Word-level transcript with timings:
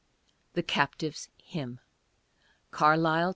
THE 0.53 0.63
CAPTIVE'S 0.63 1.29
HYMN 1.53 1.79
(Carlisle, 2.71 3.29
Pa. 3.29 3.29